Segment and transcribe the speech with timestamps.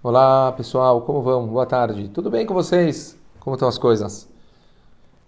[0.00, 1.48] Olá pessoal, como vão?
[1.48, 2.08] Boa tarde.
[2.10, 3.18] Tudo bem com vocês?
[3.40, 4.28] Como estão as coisas?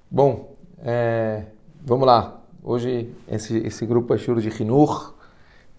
[0.09, 0.55] Bom,
[0.85, 1.47] é,
[1.85, 2.41] vamos lá.
[2.63, 5.13] Hoje esse, esse grupo é Shur de Hinur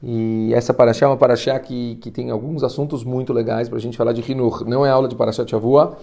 [0.04, 3.82] e essa paraxá é uma paraxá que, que tem alguns assuntos muito legais para a
[3.82, 4.68] gente falar de Hinur.
[4.68, 5.98] Não é aula de paraxá Chavua,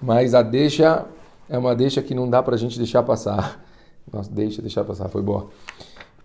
[0.00, 1.06] mas a deixa
[1.48, 3.64] é uma deixa que não dá para a gente deixar passar.
[4.12, 5.48] Nossa, deixa, deixar passar, foi boa.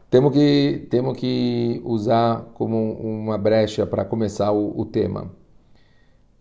[0.10, 5.32] Temos que, temos que usar como uma brecha para começar o, o, tema.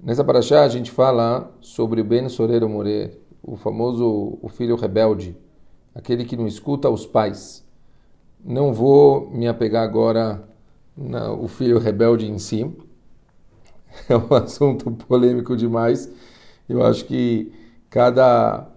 [0.02, 5.36] Nessa paraxá a gente fala sobre o Ben Sorero More, o famoso o filho rebelde,
[5.94, 7.62] aquele que não escuta os pais.
[8.42, 10.42] Não vou me apegar agora
[10.96, 12.74] no filho rebelde em si,
[14.08, 16.10] é um assunto polêmico demais.
[16.66, 17.52] Eu acho que
[17.90, 18.68] cada,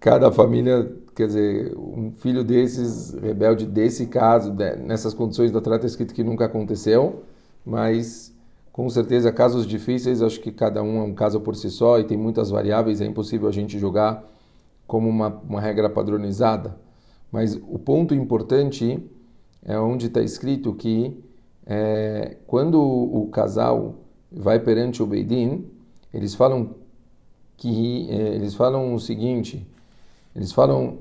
[0.00, 4.52] cada família quer dizer, um filho desses, rebelde desse caso,
[4.84, 7.22] nessas condições da trata escrito que nunca aconteceu,
[7.64, 8.36] mas
[8.78, 12.04] com certeza casos difíceis, acho que cada um é um caso por si só e
[12.04, 14.22] tem muitas variáveis, é impossível a gente jogar
[14.86, 16.76] como uma, uma regra padronizada.
[17.32, 19.04] Mas o ponto importante
[19.64, 21.20] é onde está escrito que
[21.66, 23.96] é, quando o, casal
[24.30, 25.66] vai perante o Beidin,
[26.14, 26.76] eles falam
[27.56, 29.66] que é, eles falam o seguinte,
[30.36, 30.98] eles falam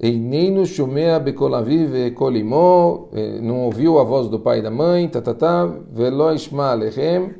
[0.00, 3.08] Eineinu Shumea Bekolaviv Kolimo,
[3.42, 7.34] não ouviu a voz do pai e da mãe, tatatá, velo Ishma Alechem.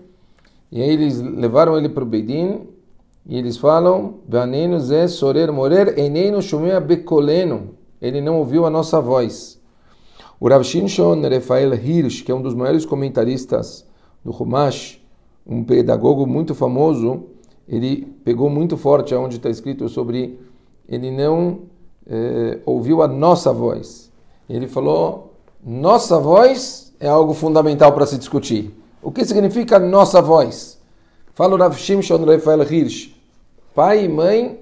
[0.73, 2.67] E aí eles levaram ele para o Bedin
[3.25, 7.77] e eles falam: Vanenu Zé Sorer Morer, Eineinu Shumea Bekoleno.
[8.03, 9.61] Ele não ouviu a nossa voz.
[10.41, 13.87] O Rav Shimshon Rafael Hirsch, que é um dos maiores comentaristas
[14.25, 15.01] do Humash,
[15.47, 17.25] um pedagogo muito famoso,
[17.69, 20.39] ele pegou muito forte aonde está escrito sobre
[20.89, 21.61] ele não
[22.09, 24.11] eh, ouviu a nossa voz.
[24.49, 28.75] Ele falou: nossa voz é algo fundamental para se discutir.
[29.03, 30.79] O que significa nossa voz?
[31.35, 33.15] Fala o Rav Shimshon Rafael Hirsch.
[33.75, 34.59] Pai e mãe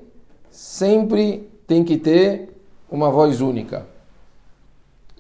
[0.51, 2.51] sempre tem que ter
[2.91, 3.87] uma voz única.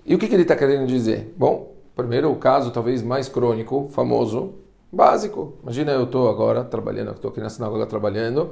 [0.05, 1.35] E o que, que ele está querendo dizer?
[1.37, 4.55] Bom, primeiro o caso talvez mais crônico, famoso,
[4.93, 5.55] básico.
[5.63, 8.51] Imagina eu estou agora trabalhando, estou aqui na sinagoga trabalhando.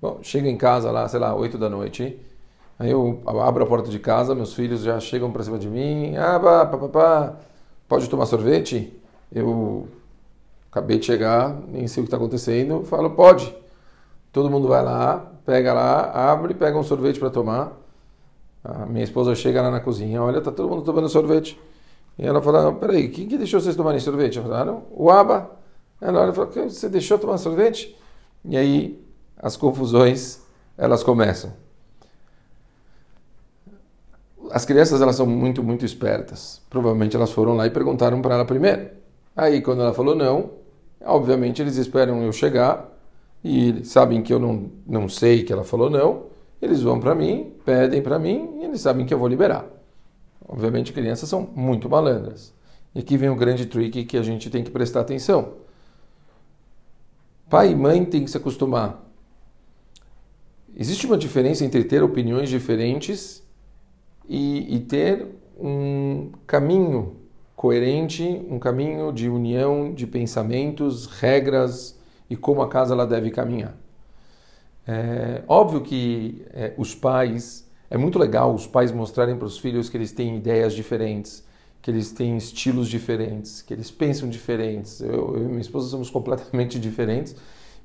[0.00, 2.18] Bom, chego em casa lá, sei lá, 8 da noite
[2.78, 6.14] Aí eu abro a porta de casa, meus filhos já chegam para cima de mim.
[6.16, 7.36] Ah, pá, pá, pá,
[7.88, 8.92] pode tomar sorvete?
[9.32, 9.88] Eu
[10.70, 12.84] acabei de chegar, nem sei o que está acontecendo.
[12.84, 13.54] Falo, pode.
[14.30, 17.72] Todo mundo vai lá, pega lá, abre, pega um sorvete para tomar.
[18.62, 21.58] A minha esposa chega lá na cozinha, olha, tá todo mundo tomando sorvete.
[22.18, 24.40] E ela fala, peraí, quem que deixou vocês tomarem sorvete?
[24.40, 25.50] Falaram, o Aba.
[26.00, 27.96] Ela olha e fala, você deixou tomar sorvete?
[28.44, 29.02] E aí
[29.38, 30.42] as confusões,
[30.76, 31.65] elas começam
[34.56, 36.62] as crianças elas são muito, muito espertas.
[36.70, 38.88] Provavelmente elas foram lá e perguntaram para ela primeiro.
[39.36, 40.52] Aí quando ela falou não,
[41.04, 42.90] obviamente eles esperam eu chegar
[43.44, 46.28] e sabem que eu não, não sei que ela falou não.
[46.62, 49.66] Eles vão para mim, pedem para mim e eles sabem que eu vou liberar.
[50.48, 52.54] Obviamente crianças são muito malandras.
[52.94, 55.52] E aqui vem o grande trick que a gente tem que prestar atenção.
[57.50, 59.04] Pai e mãe têm que se acostumar.
[60.74, 63.44] Existe uma diferença entre ter opiniões diferentes
[64.28, 65.26] e, e ter
[65.58, 67.16] um caminho
[67.54, 71.98] coerente, um caminho de união de pensamentos, regras
[72.28, 73.74] e como a casa ela deve caminhar.
[74.86, 79.88] É óbvio que é, os pais é muito legal os pais mostrarem para os filhos
[79.88, 81.44] que eles têm ideias diferentes,
[81.80, 85.00] que eles têm estilos diferentes, que eles pensam diferentes.
[85.00, 87.34] Eu, eu e minha esposa somos completamente diferentes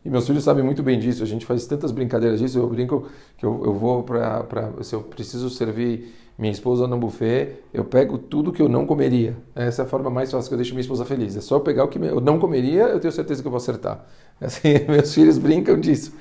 [0.03, 1.21] e meus filhos sabem muito bem disso.
[1.21, 2.57] A gente faz tantas brincadeiras disso.
[2.57, 3.07] Eu brinco
[3.37, 4.71] que eu, eu vou para.
[4.81, 9.37] Se eu preciso servir minha esposa no buffet, eu pego tudo que eu não comeria.
[9.55, 11.35] Essa é a forma mais fácil que eu deixo minha esposa feliz.
[11.37, 13.57] É só eu pegar o que eu não comeria, eu tenho certeza que eu vou
[13.57, 14.03] acertar.
[14.41, 16.13] Assim, meus filhos brincam disso.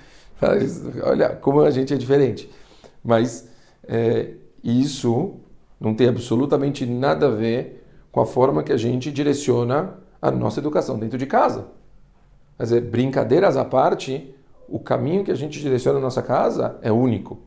[1.02, 2.50] Olha como a gente é diferente.
[3.02, 3.48] Mas
[3.88, 5.36] é, isso
[5.80, 10.60] não tem absolutamente nada a ver com a forma que a gente direciona a nossa
[10.60, 11.68] educação dentro de casa.
[12.60, 14.34] Quer dizer, brincadeiras à parte,
[14.68, 17.38] o caminho que a gente direciona a nossa casa é único.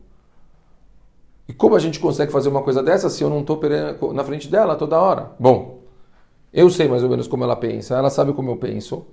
[1.46, 3.60] E como a gente consegue fazer uma coisa dessa se eu não estou
[4.12, 5.30] na frente dela toda hora?
[5.38, 5.82] Bom,
[6.52, 9.06] eu sei mais ou menos como ela pensa, ela sabe como eu penso.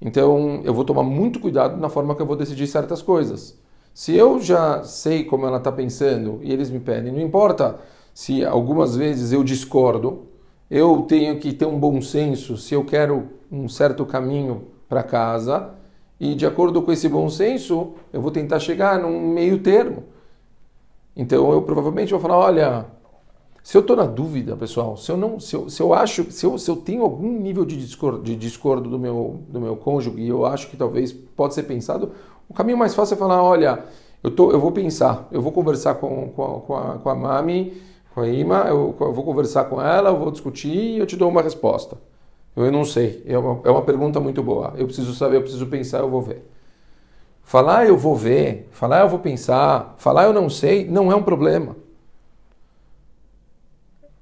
[0.00, 3.56] Então eu vou tomar muito cuidado na forma que eu vou decidir certas coisas.
[3.94, 7.78] Se eu já sei como ela está pensando e eles me pedem, não importa
[8.12, 10.26] se algumas vezes eu discordo,
[10.68, 15.70] eu tenho que ter um bom senso se eu quero um certo caminho para casa
[16.20, 20.04] e de acordo com esse bom senso eu vou tentar chegar num meio termo.
[21.16, 22.86] Então eu provavelmente vou falar, olha,
[23.62, 26.44] Se eu estou na dúvida, pessoal, se eu não, se eu, se eu acho, se
[26.44, 30.20] eu, se eu tenho algum nível de discordo, de discordo do meu do meu cônjuge
[30.20, 32.12] e eu acho que talvez pode ser pensado,
[32.48, 33.84] o caminho mais fácil é falar, olha,
[34.22, 37.14] eu tô, eu vou pensar, eu vou conversar com, com, a, com, a, com a
[37.14, 37.72] mami,
[38.14, 41.16] com a Ima, eu, eu, vou conversar com ela, eu vou discutir e eu te
[41.16, 41.96] dou uma resposta.
[42.56, 44.74] Eu não sei, é uma, é uma pergunta muito boa.
[44.76, 46.44] Eu preciso saber, eu preciso pensar, eu vou ver.
[47.42, 51.22] Falar eu vou ver, falar eu vou pensar, falar eu não sei, não é um
[51.22, 51.76] problema.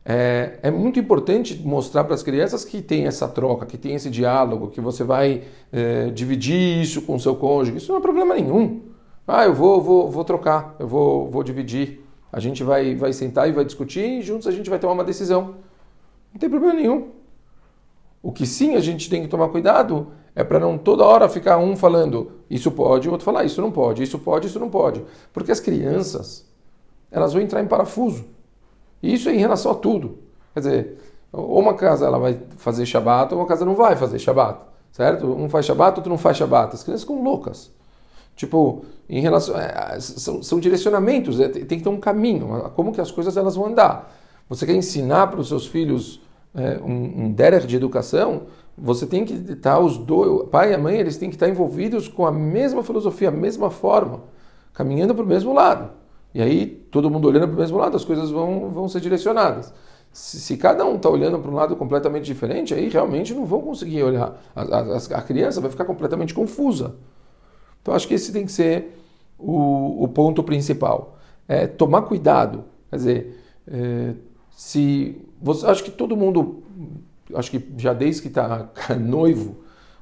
[0.05, 4.11] É, é, muito importante mostrar para as crianças que tem essa troca, que tem esse
[4.11, 7.76] diálogo, que você vai é, dividir isso com o seu cônjuge.
[7.79, 8.82] Isso não é problema nenhum.
[9.26, 12.00] Ah, eu vou, vou, vou trocar, eu vou, vou dividir.
[12.32, 15.05] A gente vai, vai sentar e vai discutir e juntos a gente vai tomar uma
[15.05, 15.55] decisão.
[16.32, 17.21] Não tem problema nenhum.
[18.22, 21.58] O que sim a gente tem que tomar cuidado é para não toda hora ficar
[21.58, 25.02] um falando isso pode, o outro falar isso não pode, isso pode, isso não pode.
[25.32, 26.46] Porque as crianças,
[27.10, 28.26] elas vão entrar em parafuso.
[29.02, 30.19] E isso é em relação a tudo.
[30.52, 30.98] Quer dizer,
[31.32, 34.66] ou uma casa ela vai fazer Shabat, ou uma casa não vai fazer Shabat.
[34.92, 35.26] Certo?
[35.26, 36.74] Um faz Shabat, outro não faz Shabat.
[36.74, 37.70] As crianças ficam loucas.
[38.36, 39.58] Tipo, em relação.
[39.58, 43.56] É, são, são, direcionamentos, é, tem que ter um caminho, como que as coisas elas
[43.56, 44.12] vão andar.
[44.46, 46.20] Você quer ensinar para os seus filhos
[46.54, 48.43] é, um, um derech de educação,
[48.76, 52.08] você tem que estar os dois, pai e a mãe, eles têm que estar envolvidos
[52.08, 54.22] com a mesma filosofia, a mesma forma,
[54.72, 55.90] caminhando para o mesmo lado.
[56.34, 59.72] E aí, todo mundo olhando para o mesmo lado, as coisas vão, vão ser direcionadas.
[60.12, 63.60] Se, se cada um está olhando para um lado completamente diferente, aí realmente não vão
[63.60, 64.40] conseguir olhar.
[64.55, 66.94] A, a, a, criança vai ficar completamente confusa.
[67.81, 68.98] Então, acho que esse tem que ser
[69.38, 71.19] o, o ponto principal.
[71.46, 72.64] É tomar cuidado.
[72.88, 74.14] Quer dizer, é,
[74.54, 76.62] se você, acho que todo mundo,
[77.34, 78.69] acho que já desde que está
[78.99, 79.56] noivo,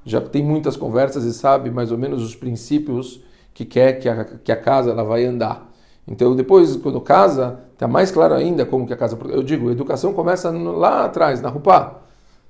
[0.05, 4.25] já tem muitas conversas e sabe mais ou menos os princípios que quer que a,
[4.25, 5.71] que a casa ela vai andar.
[6.07, 9.17] Então, depois, quando casa, está mais claro ainda como que a casa.
[9.29, 12.01] Eu digo, a educação começa lá atrás, na Rupá,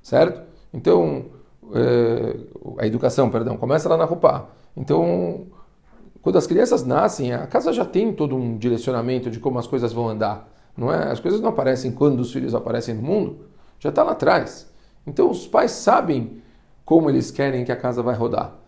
[0.03, 0.41] certo?
[0.73, 1.26] Então,
[1.75, 2.37] é,
[2.79, 4.46] a educação, perdão, começa lá na Rupá.
[4.76, 5.46] Então,
[6.23, 9.93] quando as crianças nascem, a casa já tem todo um direcionamento de como as coisas
[9.93, 10.49] vão andar.
[10.76, 11.11] Não é?
[11.11, 13.46] As coisas não aparecem quando os filhos aparecem no mundo,
[13.78, 14.70] já está lá atrás.
[15.06, 16.43] Então, os pais sabem
[16.84, 18.61] como eles querem que a casa vai rodar.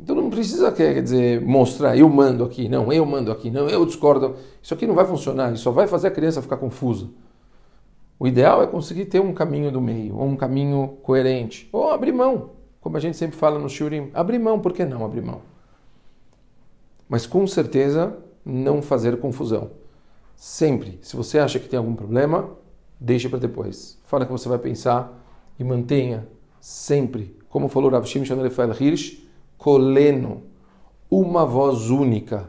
[0.00, 3.84] Então não precisa, quer dizer, mostrar eu mando aqui, não, eu mando aqui, não, eu
[3.84, 4.36] discordo.
[4.62, 7.08] Isso aqui não vai funcionar, isso só vai fazer a criança ficar confusa.
[8.18, 12.12] O ideal é conseguir ter um caminho do meio, ou um caminho coerente, ou abrir
[12.12, 15.40] mão, como a gente sempre fala no Shurim, abrir mão, por que não abrir mão?
[17.08, 19.70] Mas com certeza não fazer confusão.
[20.40, 22.56] Sempre, se você acha que tem algum problema,
[23.00, 23.98] deixe para depois.
[24.04, 25.12] Fala que você vai pensar
[25.58, 26.28] e mantenha
[26.60, 29.18] sempre, como falou Rav Shimshon Rafael Hirsch,
[29.56, 30.44] coleno,
[31.10, 32.48] uma voz única.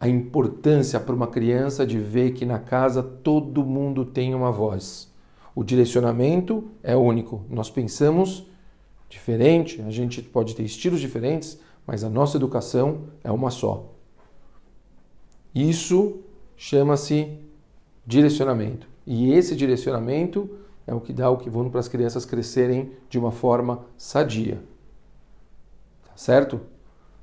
[0.00, 5.08] A importância para uma criança de ver que na casa todo mundo tem uma voz.
[5.54, 7.44] O direcionamento é único.
[7.48, 8.44] Nós pensamos
[9.08, 13.92] diferente, a gente pode ter estilos diferentes, mas a nossa educação é uma só.
[15.54, 16.23] Isso
[16.56, 17.38] chama-se
[18.06, 18.86] direcionamento.
[19.06, 20.48] E esse direcionamento
[20.86, 24.60] é o que dá o que vão para as crianças crescerem de uma forma sadia
[26.16, 26.60] certo?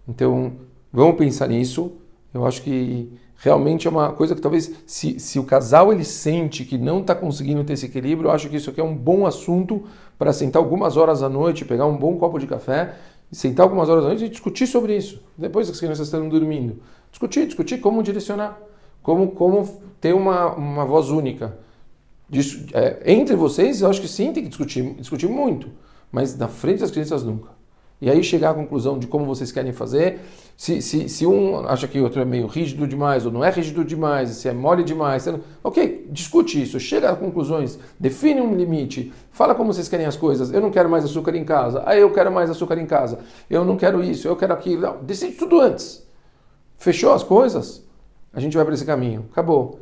[0.07, 0.54] Então,
[0.92, 1.94] vamos pensar nisso.
[2.33, 6.63] Eu acho que realmente é uma coisa que talvez, se, se o casal ele sente
[6.63, 9.25] que não está conseguindo ter esse equilíbrio, eu acho que isso aqui é um bom
[9.25, 9.83] assunto
[10.18, 12.95] para sentar algumas horas à noite, pegar um bom copo de café
[13.31, 15.21] e sentar algumas horas à noite e discutir sobre isso.
[15.38, 16.78] Depois que as crianças estão dormindo.
[17.09, 18.61] Discutir, discutir como direcionar,
[19.02, 19.68] como, como
[20.00, 21.58] ter uma, uma voz única.
[22.30, 25.70] Disso, é, entre vocês, eu acho que sim, tem que discutir, discutir muito,
[26.12, 27.62] mas na frente das crianças nunca
[28.02, 30.20] e aí chegar à conclusão de como vocês querem fazer.
[30.58, 33.50] Se, se, se um acha que o outro é meio rígido demais ou não é
[33.50, 35.40] rígido demais, se é mole demais, não...
[35.64, 40.52] ok, discute isso, chega a conclusões, define um limite, fala como vocês querem as coisas.
[40.52, 43.64] Eu não quero mais açúcar em casa, aí eu quero mais açúcar em casa, eu
[43.64, 44.81] não quero isso, eu quero aquilo.
[44.81, 46.06] Não, decide tudo antes.
[46.78, 47.84] Fechou as coisas?
[48.33, 49.26] A gente vai para esse caminho.
[49.31, 49.80] Acabou.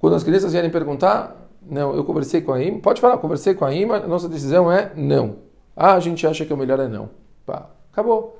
[0.00, 3.64] Quando as crianças vierem perguntar, não, eu conversei com a Ima, pode falar, conversei com
[3.64, 5.36] a Ima, nossa decisão é não.
[5.76, 7.10] Ah, a gente acha que o melhor é não.
[7.44, 8.38] Pá, acabou.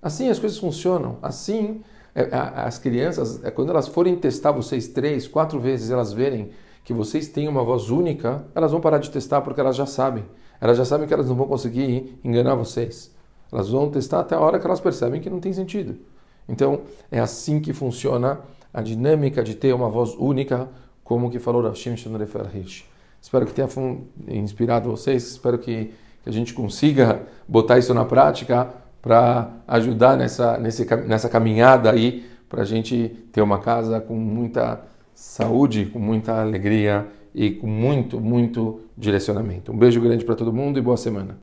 [0.00, 1.18] Assim as coisas funcionam.
[1.20, 1.82] Assim,
[2.14, 6.50] é, as crianças, é, quando elas forem testar vocês três, quatro vezes, elas verem
[6.84, 10.24] que vocês têm uma voz única, elas vão parar de testar porque elas já sabem.
[10.60, 13.14] Elas já sabem que elas não vão conseguir enganar vocês.
[13.52, 15.96] Elas vão testar até a hora que elas percebem que não tem sentido.
[16.48, 18.40] Então, é assim que funciona
[18.72, 20.68] a dinâmica de ter uma voz única,
[21.04, 22.84] como que falou Rav Shimshon Refer Hirsch.
[23.20, 23.68] Espero que tenha
[24.28, 28.68] inspirado vocês, espero que que a gente consiga botar isso na prática
[29.00, 34.80] para ajudar nessa, nessa caminhada aí, para a gente ter uma casa com muita
[35.14, 39.72] saúde, com muita alegria e com muito, muito direcionamento.
[39.72, 41.36] Um beijo grande para todo mundo e boa semana.